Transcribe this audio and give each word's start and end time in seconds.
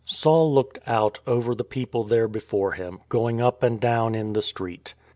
Saul 0.03 0.51
looked 0.51 0.79
out 0.87 1.19
over 1.27 1.53
the 1.53 1.63
people 1.63 2.03
there 2.05 2.27
before 2.27 2.71
him, 2.71 3.01
going 3.07 3.39
up 3.39 3.61
and 3.61 3.79
down 3.79 4.15
in 4.15 4.33
the 4.33 4.41
street. 4.41 4.95